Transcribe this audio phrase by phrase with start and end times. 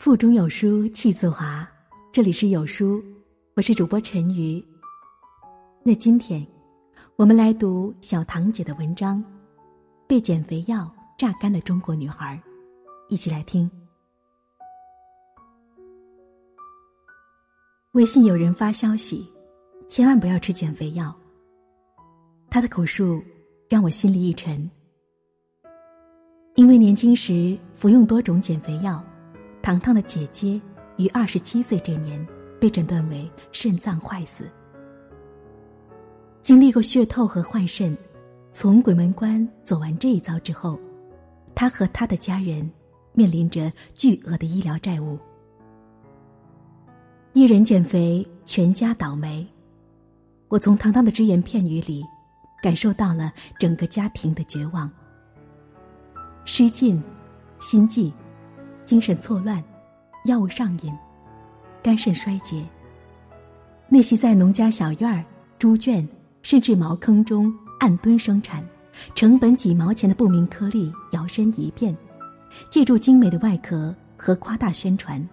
[0.00, 1.68] 腹中有书气自华，
[2.10, 3.04] 这里是有书，
[3.54, 4.64] 我是主播陈瑜。
[5.82, 6.44] 那今天，
[7.16, 9.22] 我们来读小唐姐的文章
[10.06, 12.42] 《被减肥药榨干的中国女孩》，
[13.10, 13.70] 一起来听。
[17.92, 19.30] 微信有人发消息，
[19.86, 21.14] 千万不要吃减肥药。
[22.48, 23.22] 他的口述
[23.68, 24.70] 让我心里一沉，
[26.54, 29.04] 因为年轻时服用多种减肥药。
[29.62, 30.60] 糖糖的姐姐
[30.96, 32.26] 于二十七岁这年
[32.60, 34.50] 被诊断为肾脏坏死。
[36.42, 37.96] 经历过血透和换肾，
[38.52, 40.80] 从鬼门关走完这一遭之后，
[41.54, 42.68] 他和他的家人
[43.12, 45.18] 面临着巨额的医疗债务。
[47.32, 49.46] 一人减肥，全家倒霉。
[50.48, 52.02] 我从糖糖的只言片语里，
[52.62, 54.90] 感受到了整个家庭的绝望。
[56.44, 57.00] 失禁，
[57.60, 58.12] 心悸。
[58.90, 59.62] 精神错乱，
[60.24, 60.92] 药物上瘾，
[61.80, 62.66] 肝肾衰竭。
[63.88, 65.24] 那些在农家小院、
[65.60, 66.04] 猪圈
[66.42, 68.68] 甚至茅坑中按吨生产、
[69.14, 71.96] 成本几毛钱的不明颗粒，摇身一变，
[72.68, 75.24] 借助精美的外壳和夸大宣传，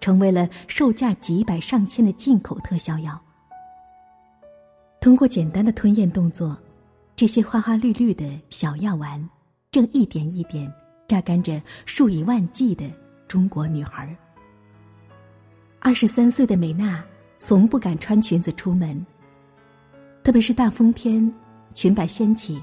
[0.00, 3.16] 成为了售价几百上千的进口特效药。
[5.00, 6.58] 通过简单的吞咽动作，
[7.14, 9.24] 这些花花绿绿的小药丸，
[9.70, 10.68] 正一点一点
[11.06, 12.90] 榨干着数以万计的。
[13.34, 14.16] 中国女孩，
[15.80, 17.04] 二十三岁的美娜
[17.36, 19.04] 从不敢穿裙子出门。
[20.22, 21.34] 特别是大风天，
[21.74, 22.62] 裙摆掀起，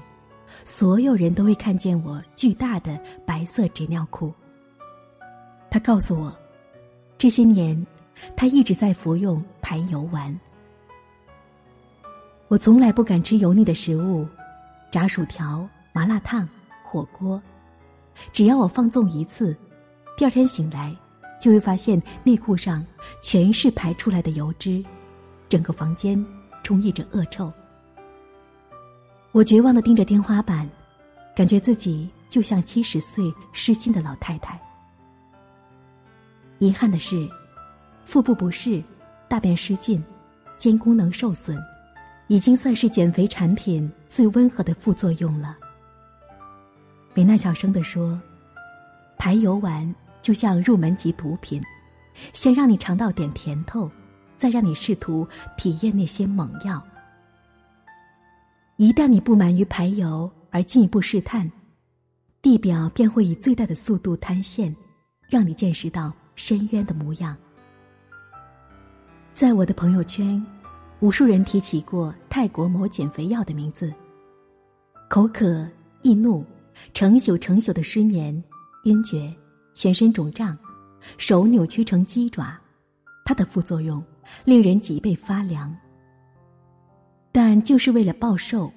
[0.64, 4.32] 所有人都会看见我巨大的白色纸尿裤。
[5.68, 6.34] 她告诉我，
[7.18, 7.86] 这些年
[8.34, 10.34] 她一直在服用排油丸。
[12.48, 14.26] 我从来不敢吃油腻的食物，
[14.90, 16.48] 炸薯条、麻辣烫、
[16.82, 17.38] 火锅，
[18.32, 19.54] 只要我放纵一次。
[20.16, 20.94] 第二天醒来，
[21.40, 22.84] 就会发现内裤上
[23.22, 24.84] 全是排出来的油脂，
[25.48, 26.22] 整个房间
[26.62, 27.52] 充溢着恶臭。
[29.32, 30.68] 我绝望的盯着天花板，
[31.34, 34.60] 感觉自己就像七十岁失禁的老太太。
[36.58, 37.28] 遗憾的是，
[38.04, 38.82] 腹部不适、
[39.28, 40.04] 大便失禁、
[40.58, 41.58] 肩功能受损，
[42.28, 45.56] 已经算是减肥产品最温和的副作用了。
[47.14, 48.20] 美娜小声地说
[49.18, 49.92] ：“排油丸。”
[50.22, 51.60] 就像入门级毒品，
[52.32, 53.90] 先让你尝到点甜头，
[54.36, 55.26] 再让你试图
[55.58, 56.82] 体验那些猛药。
[58.76, 61.50] 一旦你不满于排油而进一步试探，
[62.40, 64.74] 地表便会以最大的速度塌陷，
[65.28, 67.36] 让你见识到深渊的模样。
[69.34, 70.44] 在我的朋友圈，
[71.00, 73.92] 无数人提起过泰国某减肥药的名字。
[75.08, 75.68] 口渴、
[76.00, 76.44] 易怒、
[76.94, 78.42] 成宿成宿的失眠、
[78.84, 79.34] 晕厥。
[79.74, 80.56] 全身肿胀，
[81.18, 82.58] 手扭曲成鸡爪，
[83.24, 84.02] 它的副作用
[84.44, 85.74] 令人脊背发凉。
[87.30, 88.72] 但就是为了暴瘦，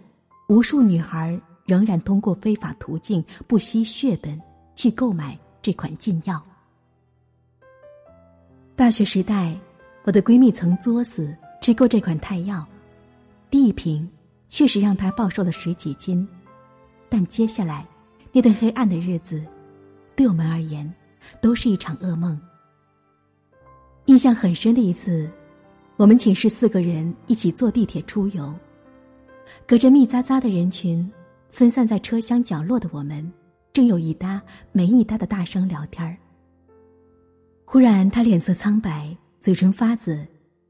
[0.47, 4.39] 无数女孩仍然通过非法途径不惜血本
[4.75, 6.41] 去购买这款禁药。
[8.75, 9.57] 大学时代，
[10.03, 12.65] 我的闺蜜曾作死吃过这款泰药，
[13.49, 14.09] 第一瓶
[14.47, 16.27] 确实让她暴瘦了十几斤，
[17.09, 17.85] 但接下来
[18.31, 19.45] 那段黑暗的日子。
[20.15, 20.91] 对我们而言，
[21.41, 22.39] 都是一场噩梦。
[24.05, 25.29] 印象很深的一次，
[25.97, 28.53] 我们寝室四个人一起坐地铁出游，
[29.67, 31.11] 隔着密匝匝的人群，
[31.49, 33.31] 分散在车厢角落的我们，
[33.73, 36.15] 正有一搭没一搭的大声聊天儿。
[37.65, 40.25] 忽然，他脸色苍白，嘴唇发紫，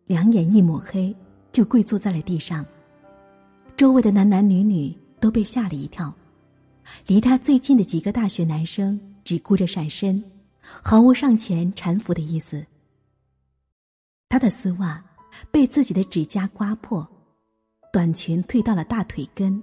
[0.06, 1.16] 两眼一抹黑，
[1.52, 2.66] 就跪坐在了地上。
[3.76, 6.14] 周围的男男女女都被吓了一跳，
[7.06, 8.98] 离他最近的几个大学男生。
[9.26, 10.24] 只顾着闪身，
[10.82, 12.66] 毫无上前搀扶的意思。
[14.30, 15.04] 他的丝袜
[15.52, 17.06] 被自己的指甲刮破，
[17.92, 19.62] 短裙退到了大腿根，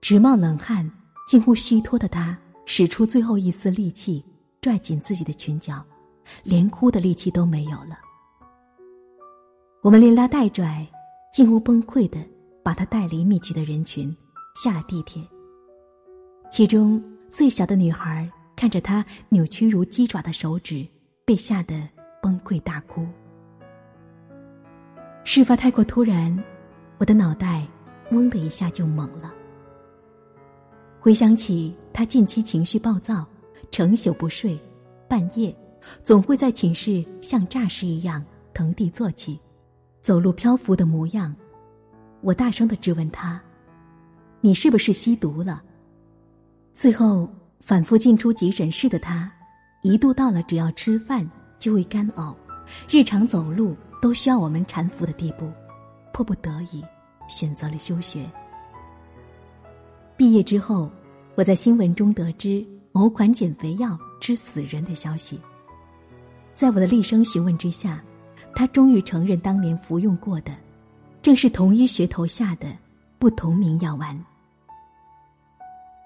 [0.00, 0.90] 直冒冷汗、
[1.26, 2.36] 近乎虚脱的他，
[2.66, 4.24] 使出最后一丝力气
[4.60, 5.84] 拽紧自己的裙角，
[6.42, 7.96] 连哭的力气都没有了。
[9.82, 10.84] 我们连拉带拽，
[11.32, 12.18] 近乎崩溃的
[12.64, 14.14] 把他带离密集的人群，
[14.60, 15.22] 下了地铁。
[16.50, 17.00] 其中
[17.30, 18.28] 最小的女孩。
[18.60, 20.86] 看着他扭曲如鸡爪的手指，
[21.24, 21.88] 被吓得
[22.20, 23.06] 崩溃大哭。
[25.24, 26.38] 事发太过突然，
[26.98, 27.66] 我的脑袋
[28.10, 29.32] 嗡的一下就懵了。
[31.00, 33.26] 回想起他近期情绪暴躁，
[33.70, 34.60] 成宿不睡，
[35.08, 35.56] 半夜
[36.04, 38.22] 总会在寝室像诈尸一样
[38.52, 39.40] 腾地坐起，
[40.02, 41.34] 走路漂浮的模样，
[42.20, 43.40] 我大声的质问他
[44.42, 45.62] ：“你是不是吸毒了？”
[46.74, 47.26] 最后。
[47.70, 49.30] 反复进出急诊室的他，
[49.82, 51.24] 一度到了只要吃饭
[51.56, 52.34] 就会干呕，
[52.90, 55.48] 日常走路都需要我们搀扶的地步，
[56.12, 56.82] 迫不得已
[57.28, 58.28] 选择了休学。
[60.16, 60.90] 毕业之后，
[61.36, 65.40] 我在新闻中得知某款减肥药致死人的消息。
[66.56, 68.02] 在我的厉声询问之下，
[68.52, 70.52] 他终于承认当年服用过的，
[71.22, 72.76] 正是同一噱头下的
[73.16, 74.24] 不同名药丸。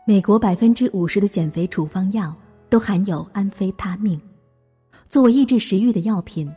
[0.07, 2.35] 美国百分之五十的减肥处方药
[2.69, 4.21] 都含有安非他命，
[5.09, 6.53] 作为抑制食欲的药品，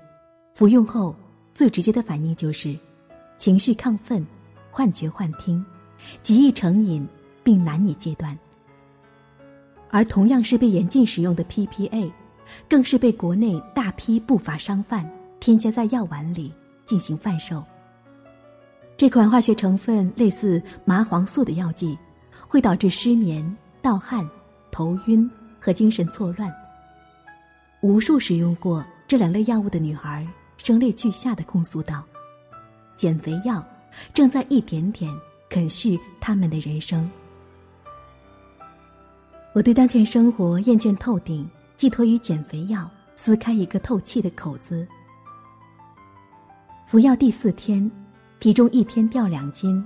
[0.53, 1.15] 服用后
[1.53, 2.77] 最直接的反应就是
[3.37, 4.25] 情绪亢奋、
[4.69, 5.63] 幻觉幻听，
[6.21, 7.07] 极易成瘾，
[7.41, 8.37] 并难以戒断。
[9.89, 12.11] 而同样是被严禁使用的 PPA。
[12.69, 15.05] 更是被国内大批不法商贩
[15.37, 16.49] 添加在药丸里
[16.85, 17.61] 进行贩售。
[18.95, 21.99] 这款化学成分类似麻黄素的药剂，
[22.47, 24.27] 会导致失眠、盗汗、
[24.71, 25.29] 头晕
[25.59, 26.53] 和精神错乱。
[27.81, 30.27] 无数使用过这两类药物的女孩
[30.57, 32.03] 声泪俱下的控诉道
[32.95, 33.63] ：“减肥药
[34.13, 35.13] 正在一点点
[35.49, 37.09] 啃噬他们的人生。”
[39.53, 41.47] 我对当前生活厌倦透顶。
[41.77, 44.87] 寄托于减肥药，撕开一个透气的口子。
[46.87, 47.87] 服药第四天，
[48.39, 49.85] 体重一天掉两斤，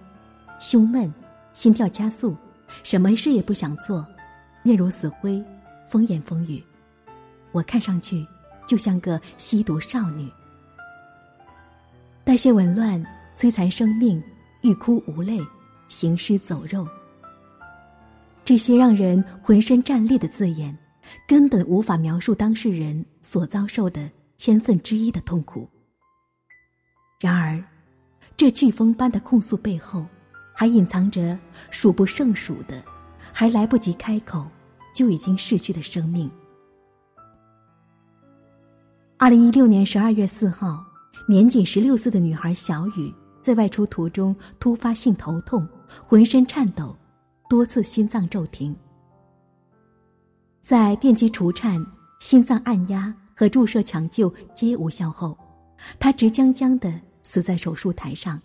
[0.57, 1.13] 胸闷，
[1.51, 2.33] 心跳加速，
[2.83, 4.05] 什么事也不想做，
[4.63, 5.43] 面如死灰，
[5.89, 6.63] 风言风语。
[7.51, 8.25] 我看上去
[8.67, 10.29] 就像个吸毒少女，
[12.23, 13.03] 代谢紊乱，
[13.35, 14.21] 摧残生命，
[14.61, 15.39] 欲哭无泪，
[15.87, 16.87] 行尸走肉。
[18.43, 20.77] 这些让人浑身战栗的字眼。
[21.27, 25.67] 根本无法描述当事人所遭受的千分之一的痛苦。
[27.19, 27.61] 然而，
[28.37, 30.05] 这飓风般的控诉背后，
[30.53, 31.37] 还隐藏着
[31.69, 32.83] 数不胜数的，
[33.31, 34.45] 还来不及开口
[34.93, 36.29] 就已经逝去的生命。
[39.17, 40.83] 二零一六年十二月四号，
[41.27, 45.67] 年仅十六岁的女孩小雨在外出途中突发性头痛，
[46.07, 46.95] 浑身颤抖，
[47.47, 48.75] 多次心脏骤停。
[50.63, 51.83] 在电击除颤、
[52.19, 55.37] 心脏按压和注射抢救皆无效后，
[55.99, 56.93] 他直僵僵的
[57.23, 58.39] 死在手术台上，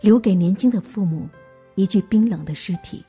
[0.00, 1.28] 留给年轻的父母
[1.74, 3.04] 一具冰冷的尸体。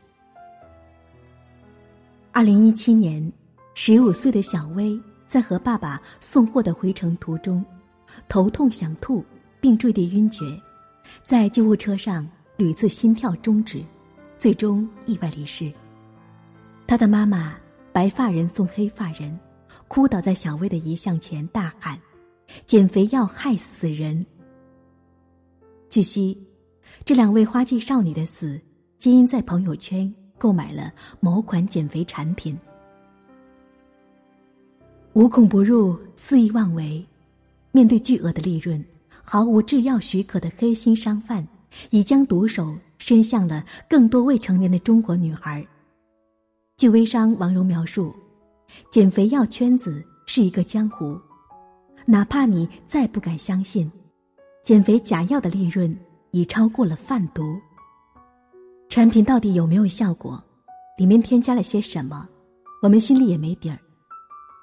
[2.31, 3.31] 二零一七年，
[3.73, 7.63] 十五岁的小薇在和爸爸送货的回程途中，
[8.27, 9.23] 头痛想吐，
[9.59, 10.59] 并坠地晕厥，
[11.23, 12.27] 在救护车上
[12.57, 13.83] 屡次心跳终止，
[14.37, 15.71] 最终意外离世。
[16.87, 17.57] 他的妈妈。
[17.95, 19.39] 白发人送黑发人，
[19.87, 21.97] 哭倒在小薇的遗像前，大喊
[22.67, 24.25] ：“减肥药害死人！”
[25.89, 26.37] 据悉，
[27.05, 28.59] 这两位花季少女的死，
[28.97, 32.57] 皆因在朋友圈购买了某款减肥产品。
[35.13, 37.05] 无孔不入、肆意妄为，
[37.71, 38.83] 面对巨额的利润，
[39.23, 41.47] 毫无制药许可的黑心商贩，
[41.91, 45.63] 已将毒手伸向了更多未成年的中国女孩。
[46.75, 48.11] 据微商王蓉描述，
[48.89, 51.21] 减肥药圈子是一个江湖，
[52.03, 53.91] 哪怕你再不敢相信，
[54.63, 55.95] 减肥假药的利润
[56.35, 57.57] 已超过了贩毒。
[58.89, 60.43] 产品到底有没有效果，
[60.97, 62.27] 里面添加了些什么，
[62.81, 63.79] 我们心里也没底儿。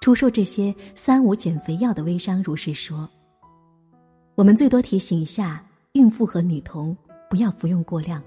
[0.02, 3.08] 出售这些三无减肥药的微商如是说。
[4.34, 6.94] 我们最多提醒一下孕妇和女童
[7.30, 8.22] 不要服用过量，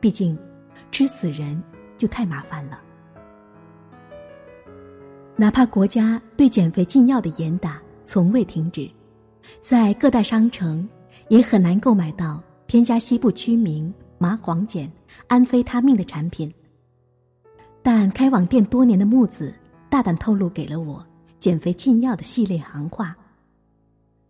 [0.00, 0.36] 毕竟
[0.90, 1.62] 吃死人
[1.96, 2.80] 就太麻烦了。
[5.36, 8.90] 哪怕国家对减肥禁药的严打从未停止，
[9.62, 10.88] 在各大商城
[11.28, 14.90] 也很难购买到添加西部曲名、麻黄碱、
[15.26, 16.52] 安非他命的产品。
[17.82, 19.54] 但开网店多年的木子
[19.88, 21.04] 大胆透露给了我
[21.38, 23.16] 减肥禁药的系列行话。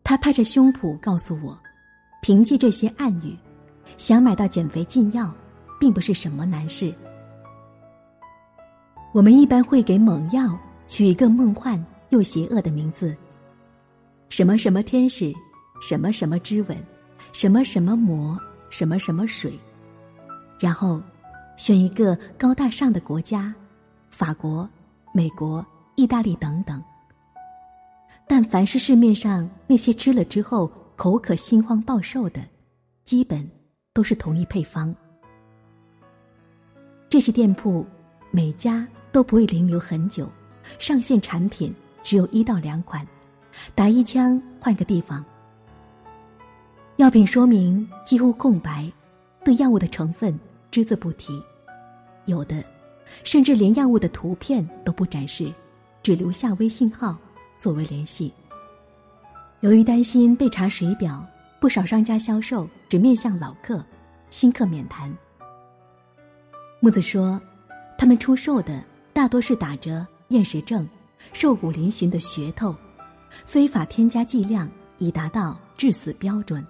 [0.05, 1.59] 他拍着胸脯告诉我，
[2.23, 3.37] 凭借这些暗语，
[3.97, 5.35] 想买到减肥禁药，
[5.81, 6.93] 并不是什么难事。
[9.13, 10.59] 我们一般会给猛药。
[10.89, 13.13] 取一个梦幻又邪恶的名字，
[14.29, 15.35] 什么什么天使，
[15.81, 16.79] 什么什么之吻，
[17.39, 18.41] 什么什么魔，
[18.71, 19.53] 什么什么水，
[20.59, 21.03] 然后
[21.59, 23.55] 选一个高大上的国家，
[24.09, 24.67] 法国、
[25.13, 25.63] 美国、
[25.97, 26.83] 意大利等等。
[28.27, 30.67] 但凡是市面上那些吃了之后
[30.97, 32.41] 口渴心慌暴瘦的，
[33.05, 33.47] 基本
[33.93, 34.97] 都是同一配方。
[37.11, 37.87] 这些店铺
[38.31, 40.27] 每家都不会停留很久。
[40.79, 41.71] 上线产品
[42.03, 43.07] 只有一到两款，
[43.75, 45.23] 打一枪换个地方。
[46.97, 48.91] 药品说明几乎空白，
[49.45, 50.39] 对药物的成分
[50.71, 51.43] 只字不提，
[52.25, 52.65] 有的
[53.23, 55.53] 甚至连药物的图片都不展示，
[56.03, 57.15] 只留下微信号
[57.59, 58.33] 作为联系。
[59.61, 61.23] 由于担心被查水表，
[61.61, 63.85] 不少商家销售只面向老客，
[64.31, 65.15] 新客免谈。
[66.81, 67.39] 木子说，
[67.99, 70.89] 他们出售的大多是打着厌食症、
[71.35, 72.75] 瘦骨嶙峋的噱头，
[73.45, 76.67] 非法添加剂量以达到致死标准，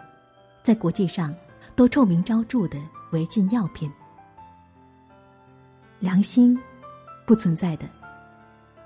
[0.66, 1.32] 在国际上
[1.76, 2.76] 都臭名昭著的
[3.12, 3.88] 违禁药品。
[6.00, 6.58] 良心
[7.24, 7.88] 不存在的，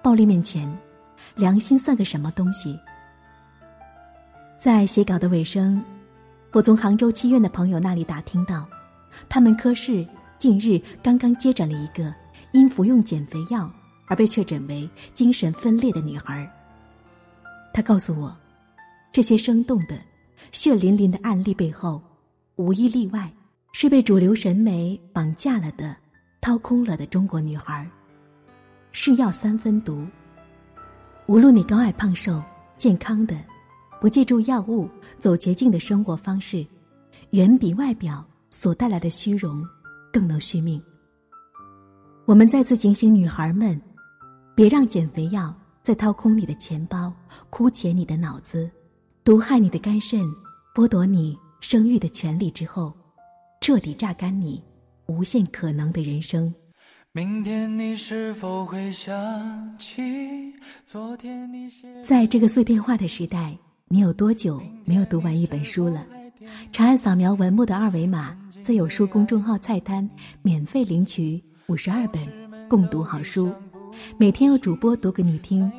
[0.02, 0.70] 暴力面前，
[1.34, 2.78] 良心算个什么东西？
[4.58, 5.82] 在写稿的尾声，
[6.52, 8.68] 我从杭州七院的朋友那里打听到，
[9.26, 10.06] 他们科室
[10.38, 12.14] 近日刚刚接诊了一个
[12.52, 13.72] 因服用减肥药
[14.06, 16.46] 而被确诊为精神分裂的女孩。
[17.72, 18.36] 他告诉我，
[19.10, 19.98] 这些生动的、
[20.52, 22.02] 血淋淋的案例背后，
[22.56, 23.32] 无一例外
[23.72, 25.96] 是被主流审美绑架了的。
[26.42, 27.86] 掏空了的中国女孩，
[28.92, 30.06] 是药三分毒。
[31.26, 32.42] 无论你高矮胖瘦，
[32.78, 33.38] 健康的，
[34.00, 36.66] 不借助药物，走捷径的生活方式，
[37.32, 39.62] 远比外表所带来的虚荣
[40.10, 40.82] 更能续命。
[42.24, 43.78] 我们再次警醒女孩们，
[44.54, 47.12] 别让减肥药再掏空你的钱包、
[47.50, 48.70] 枯竭你的脑子、
[49.30, 50.20] 毒害你的肝肾、
[50.74, 52.92] 剥夺你生育的权利之后，
[53.60, 54.60] 彻底榨干你。
[55.06, 56.52] 无限可能的人生。
[57.12, 60.52] 明天你是否会想起
[60.84, 61.68] 昨天你
[62.02, 63.56] 在这个碎片化的时代，
[63.86, 66.04] 你有多久没有读完一本书了？
[66.72, 70.10] 长按扫描文末的二维码，在有书公众号菜单
[70.42, 72.20] 免费领取五十二本
[72.68, 73.52] 共读好书，
[74.18, 75.70] 每天有主播读给你听。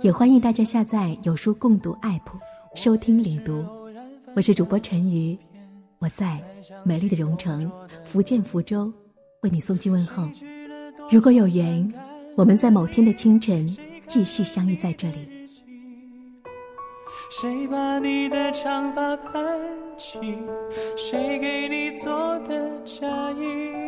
[0.00, 2.20] 也欢迎大家下载有书共读 App
[2.74, 3.64] 收听领读。
[4.34, 5.36] 我是主播陈瑜。
[5.98, 6.40] 我在
[6.84, 7.70] 美丽的蓉城，
[8.04, 8.92] 福建福州，
[9.42, 10.28] 为你送去问候。
[11.10, 11.92] 如果有缘，
[12.36, 13.66] 我们在某天的清晨
[14.06, 15.28] 继续相遇在这里。
[17.40, 19.60] 谁把你的长发盘
[19.96, 20.18] 起？
[20.96, 23.87] 谁给你做的嫁衣？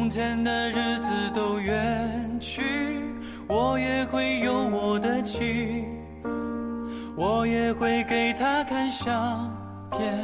[0.00, 3.02] 从前的日子都远去，
[3.48, 5.84] 我也会有我的妻，
[7.16, 9.52] 我也会给她看相
[9.90, 10.16] 片，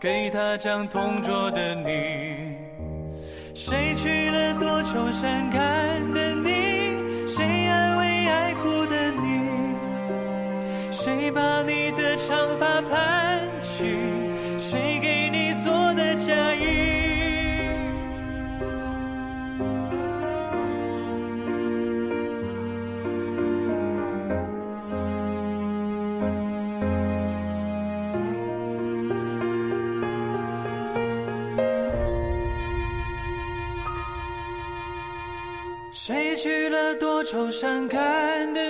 [0.00, 2.56] 给她讲同桌的你。
[3.54, 7.24] 谁娶了多愁善感的你？
[7.24, 9.48] 谁安慰爱哭的你？
[10.90, 14.13] 谁把你的长发盘起？
[37.34, 38.63] 愁善感的